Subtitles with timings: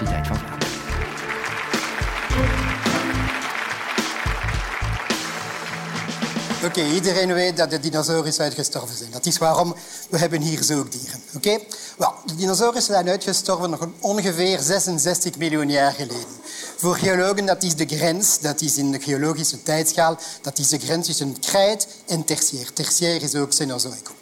[0.00, 0.68] Universiteit van Vlaanderen.
[6.64, 9.10] Oké, iedereen weet dat de dinosaurussen uitgestorven zijn.
[9.10, 9.74] Dat is waarom
[10.10, 11.22] we hebben hier zoogdieren.
[11.34, 11.58] Oké?
[12.26, 16.36] De dinosaurussen zijn uitgestorven nog ongeveer 66 miljoen jaar geleden.
[16.76, 20.78] Voor geologen dat is de grens, dat is in de geologische tijdschaal, dat is de
[20.78, 22.72] grens tussen krijt en tertiair.
[22.72, 24.14] Tertiair is ook Cenozoicum.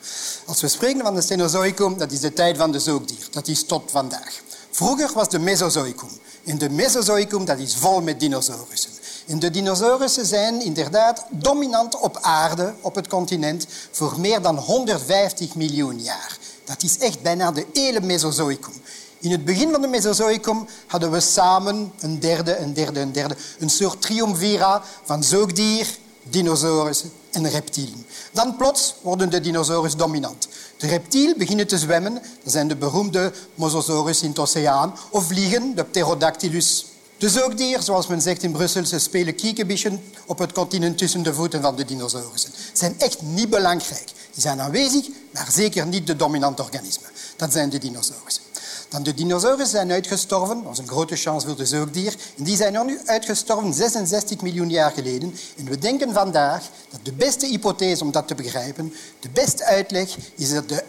[0.46, 3.28] Als we spreken van de Cenozoicum, dat is de tijd van de zoogdier.
[3.30, 4.44] Dat is tot vandaag.
[4.76, 6.08] Vroeger was de Mesozoicum.
[6.44, 8.90] En de Mesozoicum dat is vol met dinosaurussen.
[9.26, 15.54] En de dinosaurussen zijn inderdaad dominant op aarde, op het continent, voor meer dan 150
[15.54, 16.38] miljoen jaar.
[16.64, 18.72] Dat is echt bijna de hele Mesozoicum.
[19.20, 23.36] In het begin van de Mesozoicum hadden we samen een derde, een derde, een derde.
[23.58, 25.86] Een soort triumvira van zoogdier,
[26.30, 28.06] dinosaurussen en reptielen.
[28.32, 30.48] Dan plots worden de dinosaurus dominant.
[30.76, 32.12] De reptielen beginnen te zwemmen.
[32.42, 34.94] Dat zijn de beroemde Mosasaurus in het oceaan.
[35.10, 36.86] Of vliegen, de Pterodactylus.
[37.18, 41.34] De zoogdier, zoals men zegt in Brussel, ze spelen kiekebischen op het continent tussen de
[41.34, 42.52] voeten van de dinosaurussen.
[42.52, 44.06] Ze zijn echt niet belangrijk.
[44.32, 47.10] Die zijn aanwezig, maar zeker niet de dominante organismen.
[47.36, 48.42] Dat zijn de dinosaurussen.
[48.88, 50.56] Dan de dinosaurussen zijn uitgestorven.
[50.56, 52.14] Dat was een grote chance voor de zoogdier.
[52.36, 55.34] En die zijn nu uitgestorven 66 miljoen jaar geleden.
[55.56, 60.16] En we denken vandaag dat de beste hypothese om dat te begrijpen, de beste uitleg,
[60.34, 60.84] is dat de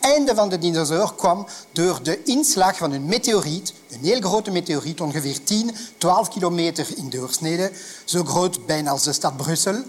[0.00, 5.00] einde van de dinosaur kwam door de inslag van een meteoriet, een heel grote meteoriet,
[5.00, 7.70] ongeveer 10, 12 kilometer in doorsnede,
[8.04, 9.82] zo groot bijna als de stad Brussel.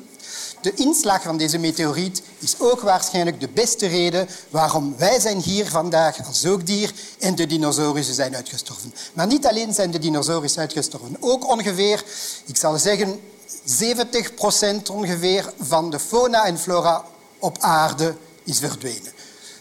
[0.62, 5.66] De inslag van deze meteoriet is ook waarschijnlijk de beste reden waarom wij zijn hier
[5.66, 8.94] vandaag als zoogdier en de dinosaurussen zijn uitgestorven.
[9.14, 12.04] Maar niet alleen zijn de dinosaurussen uitgestorven, ook ongeveer,
[12.46, 13.20] ik zal zeggen,
[13.66, 17.06] 70 procent ongeveer van de fauna en flora
[17.40, 19.12] op aarde is verdwenen.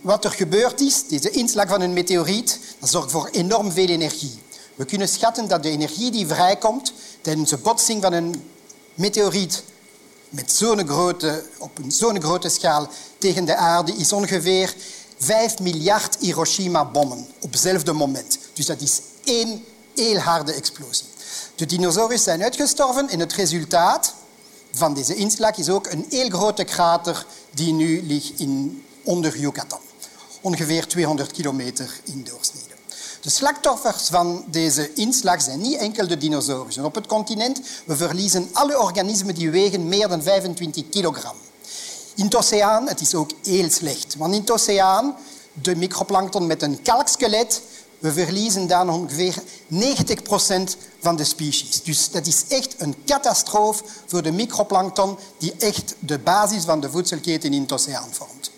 [0.01, 4.39] Wat er gebeurd is, deze inslag van een meteoriet, dat zorgt voor enorm veel energie.
[4.75, 8.51] We kunnen schatten dat de energie die vrijkomt tijdens de botsing van een
[8.95, 9.63] meteoriet
[10.37, 12.89] met zo'n grote, op zo'n grote schaal
[13.19, 14.75] tegen de aarde is ongeveer
[15.19, 18.39] 5 miljard Hiroshima-bommen op hetzelfde moment.
[18.53, 19.65] Dus dat is één
[19.95, 21.07] heel harde explosie.
[21.55, 24.15] De dinosaurussen zijn uitgestorven en het resultaat
[24.73, 29.81] van deze inslag is ook een heel grote krater die nu ligt in, onder Yucatan.
[30.41, 32.66] Ongeveer 200 kilometer in doorsnede.
[33.27, 36.85] De slachtoffers van deze inslag zijn niet enkel de dinosaurussen.
[36.85, 41.35] Op het continent we verliezen alle organismen die wegen meer dan 25 kilogram.
[42.15, 44.17] In het oceaan het is ook heel slecht.
[44.17, 45.17] Want in het oceaan,
[45.53, 47.63] de microplankton met een kalkskelet,
[47.99, 51.83] we verliezen dan ongeveer 90 procent van de species.
[51.83, 56.91] Dus dat is echt een catastrofe voor de microplankton die echt de basis van de
[56.91, 58.51] voedselketen in het oceaan vormt.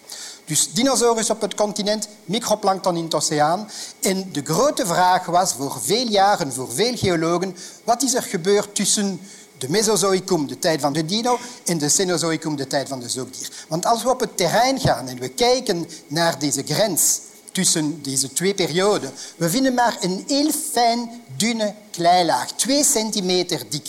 [0.49, 3.71] Dus dinosaurus op het continent, microplankton in het oceaan.
[4.01, 8.75] En de grote vraag was voor veel jaren, voor veel geologen, wat is er gebeurd
[8.75, 9.21] tussen
[9.59, 13.51] de Mesozoïcum, de tijd van de dino, en de Cenozoïcum, de tijd van de zoogdier.
[13.69, 17.21] Want als we op het terrein gaan en we kijken naar deze grens
[17.53, 23.89] tussen deze twee perioden, we vinden maar een heel fijn, dunne kleilaag, twee centimeter dik.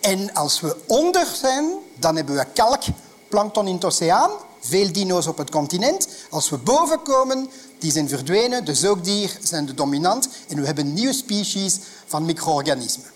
[0.00, 2.82] En als we onder zijn, dan hebben we kalk,
[3.28, 6.08] plankton in het oceaan, veel dino's op het continent.
[6.30, 10.92] Als we boven komen, die zijn verdwenen, de zoogdier zijn de dominant en we hebben
[10.92, 13.10] nieuwe species van micro-organismen.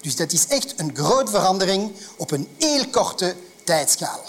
[0.00, 4.20] Dus dat is echt een grote verandering op een heel korte tijdschaal.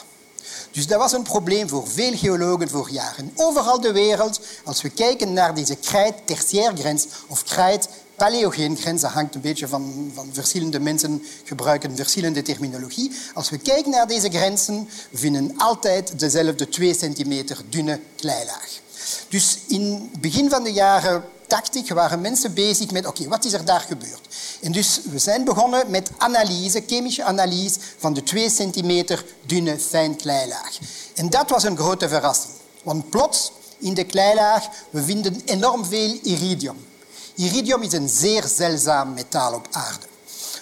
[0.72, 3.32] Dus dat was een probleem voor veel geologen voor jaren.
[3.36, 9.42] Overal de wereld, als we kijken naar deze krijt-tertiair-grens of krijt Paleogeengrens, dat hangt een
[9.42, 13.12] beetje van, van verschillende mensen gebruiken verschillende terminologie.
[13.34, 18.80] Als we kijken naar deze grenzen, vinden altijd dezelfde 2 centimeter dunne kleilaag.
[19.30, 23.54] Dus in het begin van de jaren 80 waren mensen bezig met oké, wat is
[23.54, 24.28] er daar gebeurd?
[24.62, 30.16] En dus we zijn begonnen met analyse, chemische analyse van de 2 centimeter dunne fijn
[30.16, 30.78] kleilaag.
[31.16, 32.54] En dat was een grote verrassing.
[32.84, 36.86] Want plots in de kleilaag we vinden enorm veel iridium.
[37.38, 40.06] Iridium is een zeer zeldzaam metaal op aarde.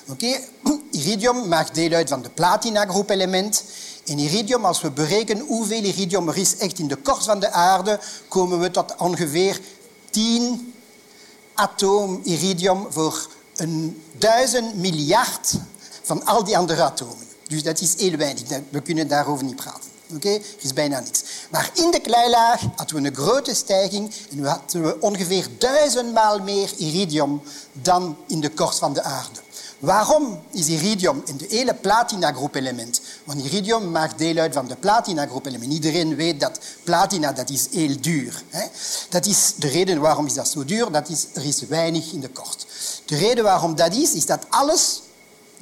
[0.07, 0.50] Okay?
[0.92, 3.63] Iridium maakt deel uit van de platina-groepelement.
[4.04, 7.51] In iridium, als we berekenen hoeveel iridium er is echt in de korst van de
[7.51, 9.60] aarde, komen we tot ongeveer
[10.10, 10.74] 10
[11.54, 15.54] atoom iridium voor een duizend miljard
[16.04, 17.27] van al die andere atomen.
[17.48, 18.44] Dus dat is heel weinig.
[18.69, 19.94] We kunnen daarover niet praten.
[20.15, 21.23] Oké, is bijna niks.
[21.50, 26.73] Maar in de kleilaag hadden we een grote stijging en we hadden ongeveer duizendmaal meer
[26.77, 27.41] iridium
[27.71, 29.44] dan in de korst van de aarde.
[29.79, 33.01] Waarom is iridium in de hele platinagroepelement?
[33.23, 35.73] Want iridium maakt deel uit van de platinagroepelement.
[35.73, 38.44] Iedereen weet dat platina dat is heel duur.
[38.50, 38.65] Hè?
[39.09, 41.03] Dat is de reden waarom is dat zo duur.
[41.07, 42.65] Is, er is weinig in de kort.
[43.06, 45.01] De reden waarom dat is, is dat alles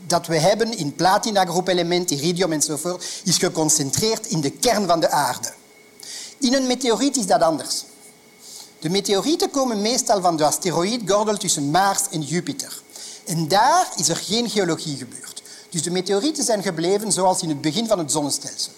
[0.07, 5.53] dat we hebben in platinagroepelement, iridium enzovoort, is geconcentreerd in de kern van de aarde.
[6.39, 7.83] In een meteoriet is dat anders.
[8.79, 12.81] De meteorieten komen meestal van de asteroïdgordel tussen Mars en Jupiter.
[13.25, 15.43] En daar is er geen geologie gebeurd.
[15.69, 18.71] Dus de meteorieten zijn gebleven zoals in het begin van het zonnestelsel.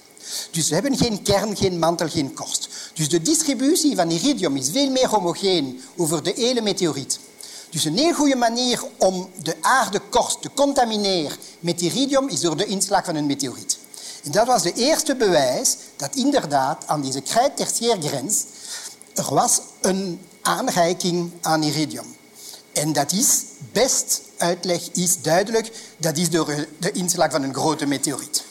[0.52, 2.70] Dus ze hebben geen kern, geen mantel, geen korst.
[2.94, 7.20] Dus de distributie van iridium is veel meer homogeen over de hele meteoriet.
[7.76, 12.66] Dus een heel goede manier om de aardekorst te contamineren met iridium is door de
[12.66, 13.78] inslag van een meteoriet.
[14.24, 18.44] En dat was de eerste bewijs dat inderdaad aan deze krijt-tertiair-grens
[19.14, 22.16] er was een aanreiking aan iridium.
[22.74, 27.86] En dat is, best uitleg is duidelijk, dat is door de inslag van een grote
[27.86, 28.44] meteoriet.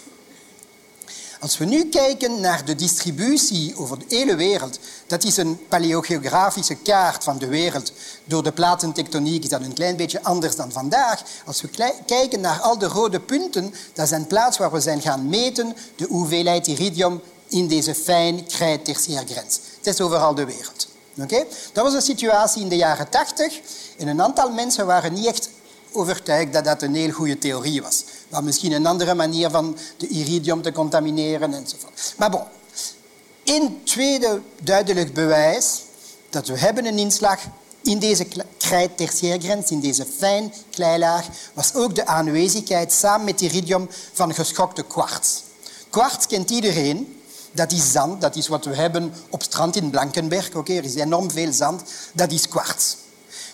[1.44, 6.74] Als we nu kijken naar de distributie over de hele wereld, dat is een paleogeografische
[6.74, 7.92] kaart van de wereld.
[8.24, 11.22] Door de platentectoniek is dat een klein beetje anders dan vandaag.
[11.44, 11.68] Als we
[12.06, 16.06] kijken naar al de rode punten, dat zijn plaatsen waar we zijn gaan meten de
[16.08, 18.90] hoeveelheid iridium in deze fijn krijt
[19.26, 19.60] grens.
[19.76, 20.88] Het is overal de wereld.
[21.22, 21.46] Okay?
[21.72, 23.60] Dat was een situatie in de jaren 80
[23.98, 25.50] en een aantal mensen waren niet echt
[25.94, 28.04] overtuigd dat dat een heel goede theorie was.
[28.28, 32.14] Maar misschien een andere manier van de iridium te contamineren enzovoort.
[32.16, 32.42] Maar bon,
[33.44, 35.82] een tweede duidelijk bewijs
[36.30, 37.40] dat we hebben een inslag
[37.82, 38.26] in deze
[38.58, 45.42] krijt-tertiairgrens, in deze fijn kleilaag, was ook de aanwezigheid samen met iridium van geschokte kwarts.
[45.90, 47.18] Kwarts kent iedereen.
[47.52, 50.54] Dat is zand, dat is wat we hebben op strand in Blankenberg.
[50.54, 51.82] Oké, er is enorm veel zand.
[52.12, 52.96] Dat is kwarts.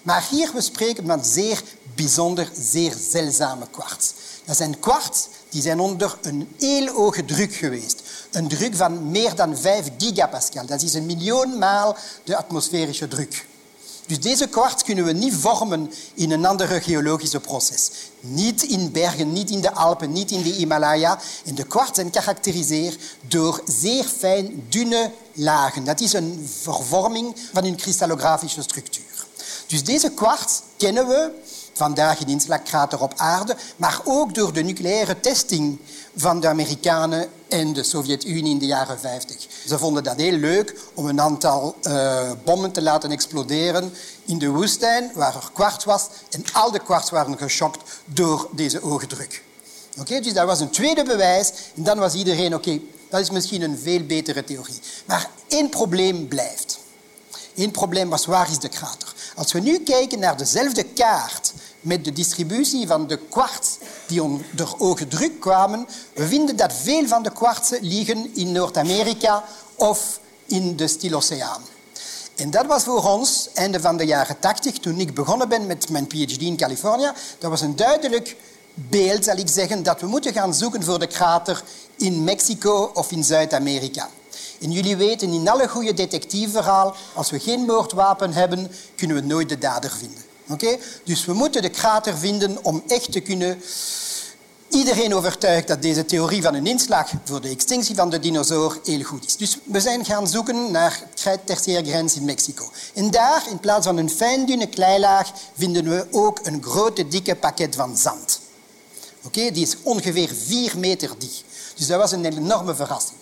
[0.02, 1.62] Maar hier we spreken van zeer
[1.94, 4.12] bijzonder, zeer zeldzame kwarts.
[4.44, 8.02] Dat zijn kwarts die zijn onder een heel hoge druk geweest.
[8.30, 10.66] Een druk van meer dan 5 gigapascal.
[10.66, 13.48] Dat is een miljoen maal de atmosferische druk.
[14.10, 17.90] Dus deze kwarts kunnen we niet vormen in een ander geologisch proces.
[18.20, 21.18] Niet in bergen, niet in de Alpen, niet in de Himalaya.
[21.44, 25.84] En de kwarts zijn gekarakteriseerd door zeer fijn, dunne lagen.
[25.84, 29.09] Dat is een vervorming van een kristallografische structuur.
[29.70, 31.30] Dus deze kwarts kennen we
[31.72, 35.78] vandaag in inslagkrater op aarde, maar ook door de nucleaire testing
[36.16, 39.46] van de Amerikanen en de Sovjet-Unie in de jaren 50.
[39.66, 43.92] Ze vonden dat heel leuk om een aantal uh, bommen te laten exploderen
[44.24, 48.78] in de woestijn waar er kwarts was en al de kwarts waren geschokt door deze
[48.78, 49.42] hoge druk.
[50.00, 52.80] Okay, dus dat was een tweede bewijs en dan was iedereen oké,
[53.10, 54.80] dat is misschien een veel betere theorie.
[55.06, 56.78] Maar één probleem blijft.
[57.56, 59.14] Eén probleem was waar is de krater?
[59.34, 64.44] Als we nu kijken naar dezelfde kaart met de distributie van de kwarts die onder
[64.78, 69.44] hoge druk kwamen, we vinden dat veel van de kwartsen liggen in Noord-Amerika
[69.74, 71.62] of in de Stiloceaan.
[72.36, 75.88] En dat was voor ons, einde van de jaren 80, toen ik begonnen ben met
[75.88, 78.36] mijn PhD in Californië, dat was een duidelijk
[78.74, 81.62] beeld, zal ik zeggen, dat we moeten gaan zoeken voor de krater
[81.96, 84.08] in Mexico of in Zuid-Amerika.
[84.60, 89.48] En jullie weten, in alle goede detectiveverhaal, als we geen moordwapen hebben, kunnen we nooit
[89.48, 90.22] de dader vinden.
[90.48, 90.76] Oké?
[91.04, 93.62] Dus we moeten de krater vinden om echt te kunnen
[94.68, 99.02] iedereen overtuigd dat deze theorie van een inslag voor de extinctie van de dinosaur heel
[99.02, 99.36] goed is.
[99.36, 102.70] Dus we zijn gaan zoeken naar de tertiaire grens in Mexico.
[102.94, 107.36] En daar, in plaats van een fijn dunne kleilaag, vinden we ook een grote dikke
[107.36, 108.40] pakket van zand.
[109.22, 111.42] Oké, Die is ongeveer vier meter dik.
[111.76, 113.19] Dus dat was een enorme verrassing.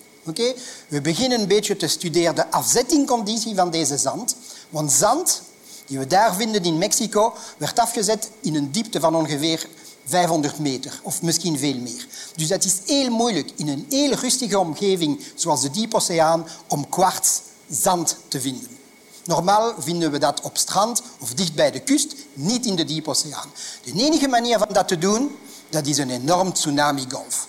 [0.87, 4.35] We beginnen een beetje te studeren de afzettingconditie van deze zand.
[4.69, 5.41] Want zand
[5.85, 9.67] die we daar vinden in Mexico, werd afgezet in een diepte van ongeveer
[10.05, 12.07] 500 meter, of misschien veel meer.
[12.35, 17.41] Dus dat is heel moeilijk in een heel rustige omgeving, zoals de Diepoceaan, om kwarts
[17.69, 18.77] zand te vinden.
[19.25, 23.49] Normaal vinden we dat op strand of dicht bij de kust, niet in de Diepoceaan.
[23.83, 25.37] De enige manier van dat te doen,
[25.69, 27.48] dat is een enorm tsunamigolf.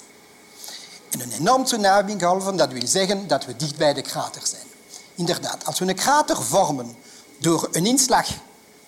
[1.21, 4.63] En een enorm tsunamigolf, dat wil zeggen dat we dicht bij de krater zijn.
[5.15, 6.97] Inderdaad, als we een krater vormen
[7.39, 8.29] door een inslag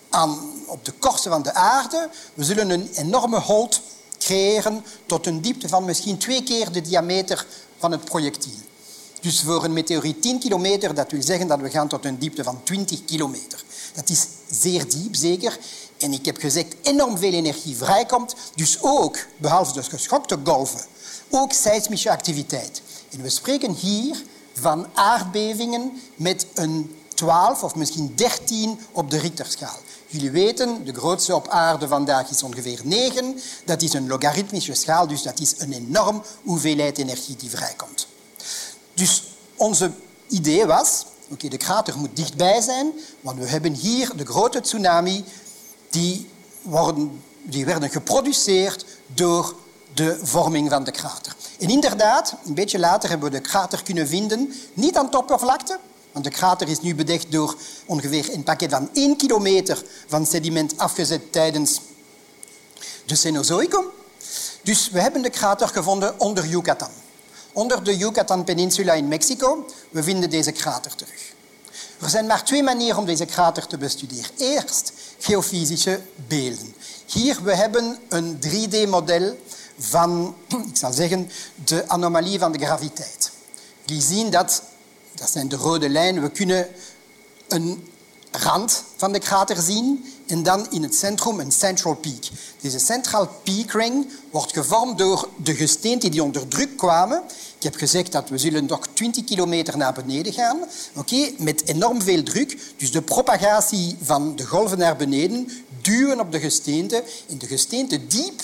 [0.09, 3.81] aan, op de korsten van de aarde, we zullen een enorme holt
[4.19, 7.45] creëren tot een diepte van misschien twee keer de diameter
[7.77, 8.61] van het projectiel.
[9.21, 12.43] Dus voor een meteoriet 10 kilometer, dat wil zeggen dat we gaan tot een diepte
[12.43, 13.63] van 20 kilometer.
[13.93, 15.57] Dat is zeer diep, zeker.
[16.03, 18.35] En ik heb gezegd, enorm veel energie vrijkomt.
[18.55, 20.81] Dus ook, behalve de geschokte golven,
[21.29, 22.81] ook seismische activiteit.
[23.11, 29.77] En we spreken hier van aardbevingen met een 12 of misschien 13 op de Richterschaal.
[30.07, 33.39] Jullie weten, de grootste op aarde vandaag is ongeveer 9.
[33.65, 38.07] Dat is een logaritmische schaal, dus dat is een enorm hoeveelheid energie die vrijkomt.
[38.93, 39.23] Dus
[39.55, 39.91] onze
[40.27, 42.91] idee was, oké, de krater moet dichtbij zijn,
[43.21, 45.23] want we hebben hier de grote tsunami
[45.93, 46.29] die,
[46.61, 49.55] worden, die werden geproduceerd door
[49.93, 51.35] de vorming van de krater.
[51.59, 55.79] En inderdaad, een beetje later hebben we de krater kunnen vinden, niet aan toppervlakte,
[56.11, 60.77] want de krater is nu bedekt door ongeveer een pakket van 1 kilometer van sediment
[60.77, 61.81] afgezet tijdens
[63.05, 63.85] de Cenozoicum.
[64.61, 66.91] Dus we hebben de krater gevonden onder Yucatan.
[67.51, 69.65] Onder de Yucatan Peninsula in Mexico.
[69.89, 71.33] We vinden deze krater terug.
[72.01, 74.29] Er zijn maar twee manieren om deze krater te bestuderen.
[74.37, 74.93] Eerst
[75.23, 76.75] geofysische beelden.
[77.05, 79.37] Hier we hebben een 3D-model
[79.77, 80.35] van,
[80.71, 81.29] ik zal zeggen,
[81.65, 83.31] de anomalie van de graviteit.
[83.85, 84.63] Die zien dat,
[85.15, 86.67] dat zijn de rode lijnen, we kunnen
[87.47, 87.89] een
[88.31, 92.23] rand van de krater zien en dan in het centrum een central peak.
[92.61, 97.23] Deze central peak ring wordt gevormd door de gesteenten die onder druk kwamen.
[97.57, 100.59] Ik heb gezegd dat we zullen nog 20 kilometer naar beneden gaan,
[100.95, 102.57] okay, met enorm veel druk.
[102.77, 105.49] Dus de propagatie van de golven naar beneden
[105.81, 107.03] duwen op de gesteenten.
[107.29, 108.41] En de gesteenten diep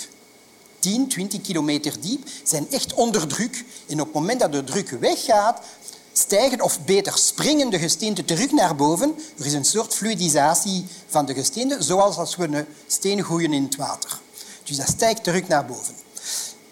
[0.78, 3.64] 10, 20 kilometer diep, zijn echt onder druk.
[3.86, 5.60] En op het moment dat de druk weggaat,
[6.20, 9.14] stijgen of beter springen de gesteenten terug naar boven.
[9.38, 13.62] Er is een soort fluidisatie van de gesteenten, zoals als we een steen gooien in
[13.62, 14.18] het water.
[14.64, 15.94] Dus dat stijgt terug naar boven.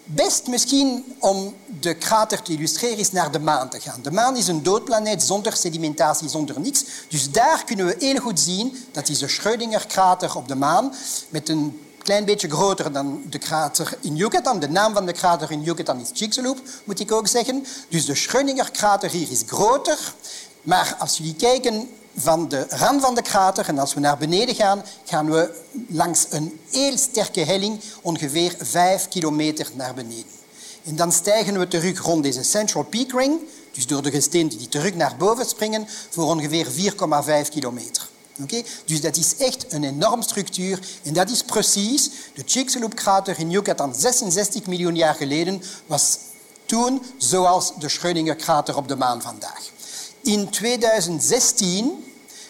[0.03, 4.01] Best misschien om de krater te illustreren is naar de maan te gaan.
[4.01, 6.85] De maan is een doodplaneet zonder sedimentatie, zonder niks.
[7.07, 10.93] Dus daar kunnen we heel goed zien, dat is de Schrödinger-krater op de maan,
[11.29, 11.79] met een
[12.09, 14.59] klein beetje groter dan de krater in Yucatan.
[14.59, 17.65] De naam van de krater in Yucatan is Chicxulub, moet ik ook zeggen.
[17.89, 19.97] Dus de Schrödinger-krater hier is groter.
[20.61, 24.55] Maar als jullie kijken van de rand van de krater en als we naar beneden
[24.55, 30.37] gaan, gaan we langs een heel sterke helling, ongeveer 5 kilometer naar beneden.
[30.83, 33.39] En dan stijgen we terug rond deze Central Peak Ring,
[33.71, 38.08] dus door de gesteenten die terug naar boven springen, voor ongeveer 4,5 kilometer.
[38.85, 40.79] Dus dat is echt een enorme structuur.
[41.03, 46.17] En dat is precies de Chicxulub-krater in Yucatan 66 miljoen jaar geleden was
[46.65, 49.69] toen zoals de Schrödinger-krater op de maan vandaag.
[50.21, 52.03] In 2016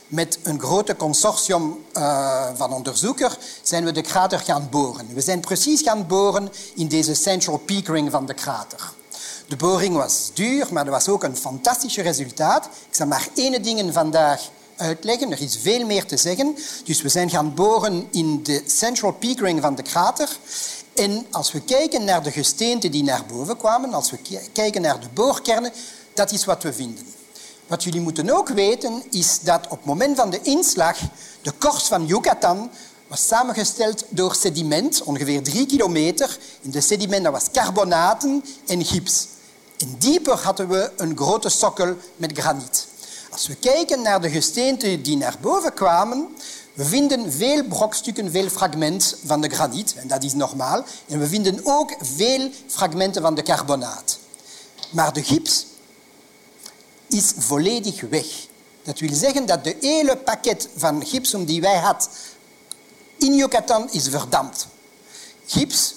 [0.08, 5.14] met een grote consortium uh, van onderzoekers zijn we de krater gaan boren.
[5.14, 8.94] We zijn precies gaan boren in deze central peak ring van de krater.
[9.48, 12.66] De boring was duur, maar er was ook een fantastisch resultaat.
[12.66, 16.58] Ik zal maar één ding vandaag Er is veel meer te zeggen.
[16.84, 20.30] Dus we zijn gaan boren in de central peak ring van de krater.
[20.94, 24.18] En als we kijken naar de gesteenten die naar boven kwamen, als we
[24.52, 25.72] kijken naar de boorkernen,
[26.14, 27.06] dat is wat we vinden.
[27.68, 30.98] Wat jullie moeten ook weten, is dat op het moment van de inslag
[31.42, 32.72] de korst van Yucatan
[33.08, 36.38] was samengesteld door sediment, ongeveer drie kilometer.
[36.62, 39.28] In de sediment dat was carbonaten en gips.
[39.78, 42.89] En dieper hadden we een grote sokkel met graniet.
[43.32, 46.28] Als we kijken naar de gesteenten die naar boven kwamen,
[46.74, 50.84] we vinden veel brokstukken, veel fragmenten van de graniet, en dat is normaal.
[51.08, 54.20] En we vinden ook veel fragmenten van de carbonaat.
[54.90, 55.66] Maar de gips
[57.08, 58.26] is volledig weg.
[58.84, 62.08] Dat wil zeggen dat de hele pakket van gipsum die wij hadden
[63.18, 64.68] in Yucatan is verdampt.
[65.46, 65.96] Gips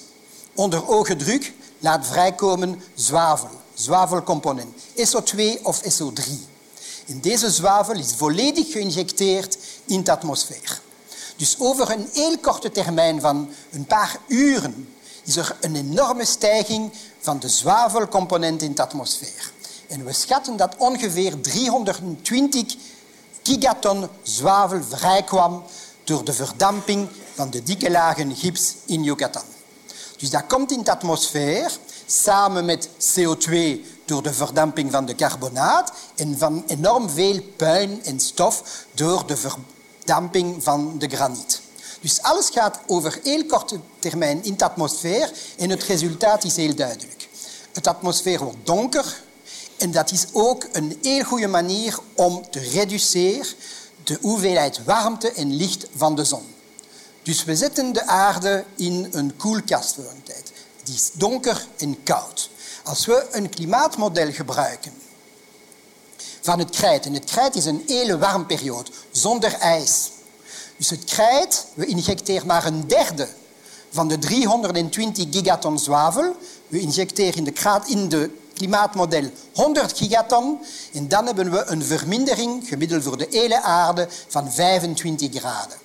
[0.55, 6.52] onder oogdruk laat vrijkomen zwavel, zwavelcomponent, SO2 of SO3.
[7.07, 10.81] En deze zwavel is volledig geïnjecteerd in de atmosfeer.
[11.37, 14.89] Dus over een heel korte termijn van een paar uren
[15.25, 19.53] is er een enorme stijging van de zwavelcomponent in de atmosfeer.
[19.89, 22.77] En we schatten dat ongeveer 320
[23.43, 25.63] gigaton zwavel vrijkwam
[26.05, 29.43] door de verdamping van de dikke lagen gips in Yucatan.
[30.17, 33.81] Dus dat komt in de atmosfeer samen met CO2
[34.13, 39.37] door de verdamping van de carbonaat en van enorm veel puin en stof door de
[39.37, 41.61] verdamping van de graniet.
[42.01, 46.75] Dus alles gaat over heel korte termijn in de atmosfeer en het resultaat is heel
[46.75, 47.29] duidelijk.
[47.73, 49.23] Het atmosfeer wordt donker
[49.79, 53.47] en dat is ook een heel goede manier om te reduceren
[54.05, 56.55] de hoeveelheid warmte en licht van de zon.
[57.23, 60.53] Dus we zetten de aarde in een koelkast voor een tijd.
[60.83, 62.51] Die is donker en koud.
[62.85, 64.93] Als we een klimaatmodel gebruiken
[66.41, 70.11] van het krijt, en het krijt is een hele warme periode, zonder ijs.
[70.77, 73.29] Dus het krijt, we injecteren maar een derde
[73.91, 76.37] van de 320 gigaton zwavel.
[76.69, 80.59] We injecteren in de, in de klimaatmodel 100 gigaton.
[80.93, 85.79] En dan hebben we een vermindering, gemiddeld voor de hele aarde, van 25 graden.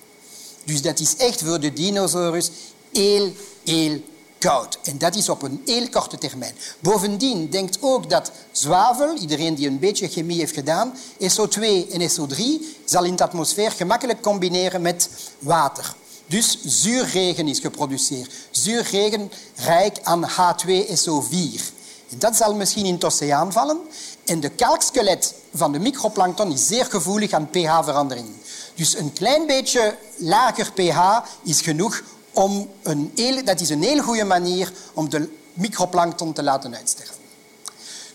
[0.64, 2.50] Dus dat is echt voor de dinosaurus
[2.92, 3.32] heel,
[3.64, 4.02] heel
[4.38, 4.78] koud.
[4.82, 6.54] En dat is op een heel korte termijn.
[6.80, 12.42] Bovendien denkt ook dat zwavel, iedereen die een beetje chemie heeft gedaan, SO2 en SO3
[12.84, 15.94] zal in de atmosfeer gemakkelijk combineren met water.
[16.26, 18.32] Dus zuurregen is geproduceerd.
[18.50, 21.76] Zuurregen rijk aan H2SO4.
[22.10, 23.78] En dat zal misschien in het oceaan vallen.
[24.24, 28.40] En de kalkskelet van de microplankton is zeer gevoelig aan pH-veranderingen.
[28.74, 30.98] Dus een klein beetje lager pH
[31.42, 36.42] is genoeg om een heel, dat is een heel goede manier om de microplankton te
[36.42, 37.16] laten uitsterven.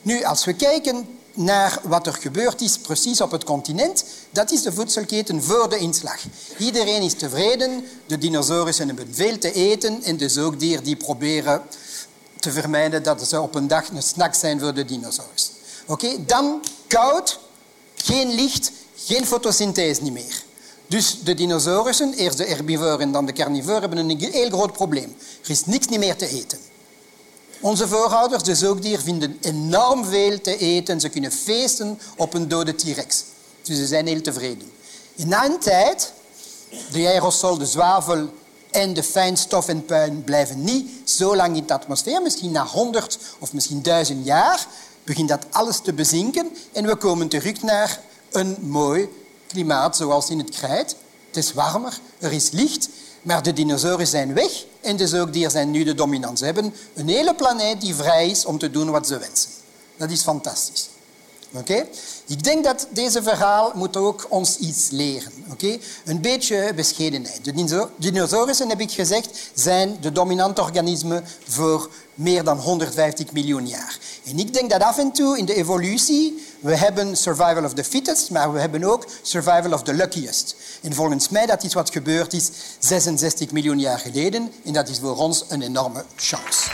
[0.01, 4.61] Nu, als we kijken naar wat er gebeurd is precies op het continent, dat is
[4.61, 6.19] de voedselketen voor de inslag.
[6.57, 11.61] Iedereen is tevreden, de dinosaurussen hebben veel te eten en de zoogdieren die proberen
[12.39, 15.51] te vermijden dat ze op een dag een snack zijn voor de dinosaurus.
[15.85, 17.39] Oké, dan koud,
[17.95, 20.43] geen licht, geen fotosynthese meer.
[20.93, 25.15] Dus de dinosaurussen, eerst de herbivoren en dan de carnivoren, hebben een heel groot probleem.
[25.43, 26.59] Er is niks meer te eten.
[27.59, 30.99] Onze voorouders, de zoogdieren, vinden enorm veel te eten.
[30.99, 33.23] Ze kunnen feesten op een dode T-rex.
[33.61, 34.71] Dus ze zijn heel tevreden.
[35.17, 36.13] En na een tijd,
[36.91, 38.29] de aerosol, de zwavel
[38.71, 42.21] en de fijnstof en puin blijven niet zo lang in de atmosfeer.
[42.21, 44.67] Misschien na honderd of misschien duizend jaar
[45.03, 47.99] begint dat alles te bezinken en we komen terug naar
[48.31, 49.09] een mooi
[49.53, 50.95] klimaat zoals in het krijt.
[51.27, 52.89] Het is warmer, er is licht,
[53.21, 56.39] maar de dinosauren zijn weg en de zoogdieren zijn nu de dominant.
[56.39, 59.49] Ze hebben een hele planeet die vrij is om te doen wat ze wensen.
[59.97, 60.89] Dat is fantastisch.
[61.55, 61.85] Oké?
[62.27, 65.31] Ik denk dat deze verhaal moet ook ons iets leren.
[65.51, 65.77] Oké?
[66.05, 67.45] Een beetje bescheidenheid.
[67.45, 73.97] De dinosaurussen, heb ik gezegd, zijn de dominante organismen voor meer dan 150 miljoen jaar.
[74.25, 77.83] En ik denk dat af en toe in de evolutie we hebben survival of the
[77.83, 80.55] fittest, maar we hebben ook survival of the luckiest.
[80.81, 84.99] En volgens mij dat is wat gebeurd is 66 miljoen jaar geleden en dat is
[84.99, 86.69] voor ons een enorme chance.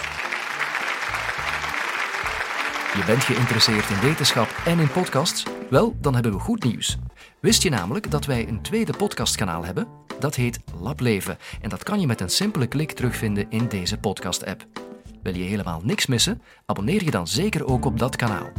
[2.93, 5.43] Je bent geïnteresseerd in wetenschap en in podcasts?
[5.69, 6.97] Wel, dan hebben we goed nieuws.
[7.39, 9.87] Wist je namelijk dat wij een tweede podcastkanaal hebben?
[10.19, 14.88] Dat heet Lableven en dat kan je met een simpele klik terugvinden in deze podcast-app.
[15.21, 16.41] Wil je helemaal niks missen?
[16.65, 18.51] Abonneer je dan zeker ook op dat kanaal.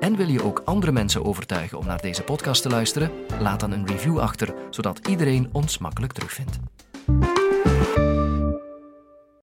[0.00, 3.10] En wil je ook andere mensen overtuigen om naar deze podcast te luisteren?
[3.40, 6.58] Laat dan een review achter, zodat iedereen ons makkelijk terugvindt.